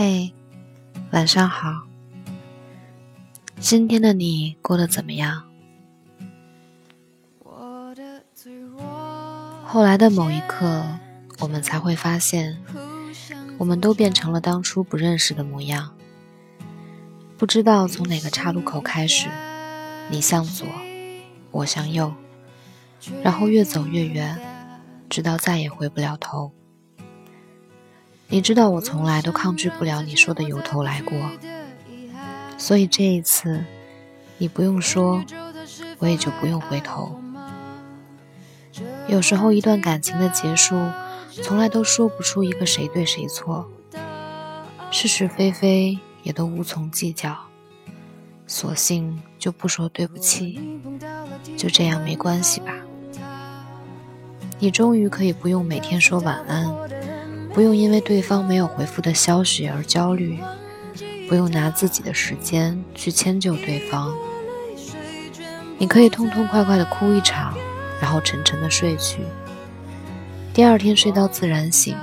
[0.00, 0.32] 嘿，
[1.10, 1.82] 晚上好。
[3.58, 5.42] 今天的你过得怎么样？
[9.64, 10.86] 后来的某一刻，
[11.40, 12.62] 我们才会发现，
[13.58, 15.92] 我们都变成了当初不认识的模样。
[17.36, 19.26] 不知道从哪个岔路口开始，
[20.12, 20.64] 你向左，
[21.50, 22.14] 我向右，
[23.24, 24.38] 然后越走越远，
[25.10, 26.52] 直到再也回不了头。
[28.30, 31.16] 你知道我从来都抗拒不了你说的由头来过，
[32.58, 33.64] 所以这一次，
[34.36, 35.24] 你不用说，
[35.98, 37.18] 我也就不用回头。
[39.06, 40.78] 有时候一段感情的结束，
[41.42, 43.66] 从来都说不出一个谁对谁错，
[44.90, 47.34] 是是非非也都无从计较，
[48.46, 50.78] 索性就不说对不起，
[51.56, 52.74] 就这样没关系吧。
[54.58, 56.70] 你终于可以不用每天说晚安。
[57.58, 60.38] 不用因为对方没有回复的消息而焦虑，
[61.28, 64.14] 不用拿自己的时间去迁就对方。
[65.76, 67.52] 你可以痛痛快快的哭一场，
[68.00, 69.22] 然后沉沉的睡去。
[70.54, 71.96] 第二天睡到自然醒，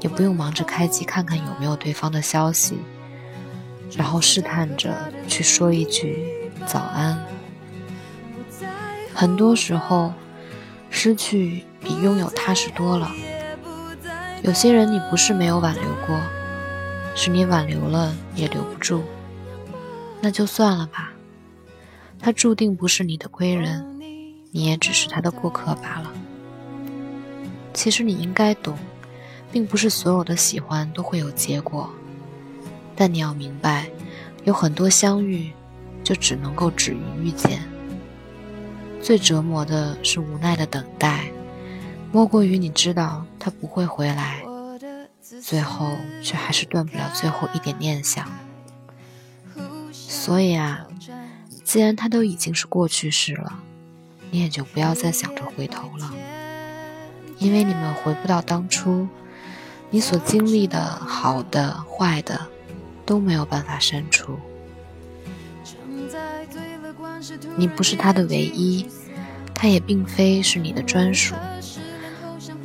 [0.00, 2.78] 也不用忙着开机看看有没有对方的消息，
[3.98, 6.26] 然后试探着去说一句
[6.64, 7.22] 早安。
[9.12, 10.14] 很多时候，
[10.88, 13.10] 失去比拥有踏实多了。
[14.46, 16.16] 有些人你不是没有挽留过，
[17.16, 19.02] 是你挽留了也留不住，
[20.20, 21.12] 那就算了吧。
[22.20, 23.84] 他注定不是你的归人，
[24.52, 26.12] 你也只是他的过客罢了。
[27.74, 28.78] 其实你应该懂，
[29.50, 31.90] 并不是所有的喜欢都会有结果，
[32.94, 33.90] 但你要明白，
[34.44, 35.50] 有很多相遇
[36.04, 37.60] 就只能够止于遇见。
[39.02, 41.24] 最折磨的是无奈的等待。
[42.12, 44.42] 莫过于你知道他不会回来，
[45.42, 48.26] 最后却还是断不了最后一点念想。
[49.92, 50.86] 所以啊，
[51.64, 53.60] 既然他都已经是过去式了，
[54.30, 56.12] 你也就不要再想着回头了，
[57.38, 59.08] 因为你们回不到当初，
[59.90, 62.46] 你所经历的好的、坏的
[63.04, 64.38] 都没有办法删除。
[67.56, 68.86] 你不是他的唯一，
[69.54, 71.34] 他也并非是你的专属。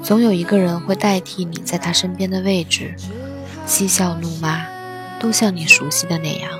[0.04, 2.96] 总有一个人会代替你在他身边的位置，
[3.68, 4.66] 嬉笑怒骂，
[5.20, 6.52] 都像你熟悉的那样。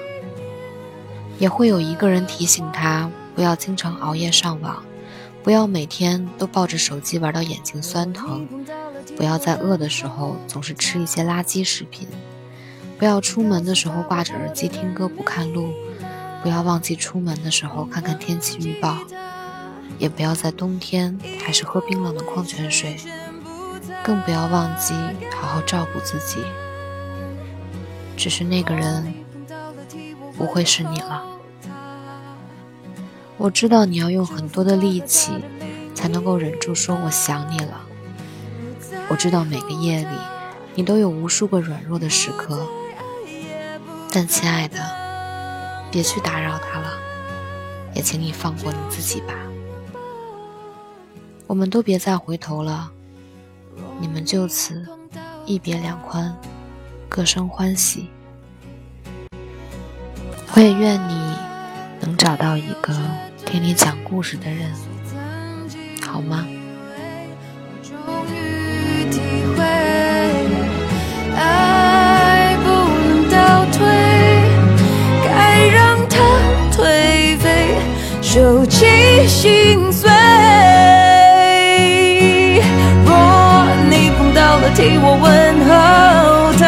[1.40, 4.84] 也会有一个人提醒他不要经常熬夜上网，
[5.42, 8.48] 不要每天都抱着手机玩到眼睛酸疼，
[9.18, 12.08] 不要在饿的时候总是吃一些垃圾食品，
[13.00, 15.74] 不要出门的时候挂着耳机听歌不看路，
[16.44, 19.00] 不要忘记出门的时候看看天气预报，
[19.98, 22.96] 也不要在冬天还是喝冰冷的矿泉水。
[24.04, 24.94] 更不要忘记
[25.36, 26.44] 好好照顾自己。
[28.18, 29.14] 只是那个人
[30.38, 31.24] 不会是你了。
[33.38, 35.32] 我知道你要用很多的力气
[35.96, 37.82] 才能够忍住说我想你了。
[39.10, 40.18] 我知道每个夜里
[40.76, 42.68] 你都有无数个软弱的时刻。
[44.14, 44.78] 但亲爱的，
[45.90, 46.94] 别去打扰他了，
[47.96, 49.34] 也请你放过你自己吧。
[51.48, 52.92] 我们都别再回头了。
[54.00, 54.86] 你们就此
[55.46, 56.36] 一别两宽，
[57.08, 58.10] 各生欢喜。
[60.54, 61.36] 我也愿你
[62.00, 62.94] 能找到一个
[63.46, 64.72] 听你讲故事的人，
[66.06, 66.46] 好吗？
[79.28, 80.11] 心碎。
[84.82, 85.30] 替我问
[85.70, 85.72] 候
[86.58, 86.66] 他，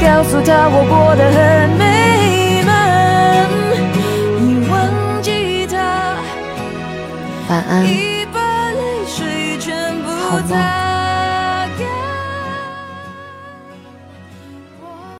[0.00, 2.72] 告诉他我过得很美满，
[4.40, 4.72] 你忘
[5.20, 5.76] 记他，
[7.50, 7.84] 晚安，
[10.30, 10.87] 好梦。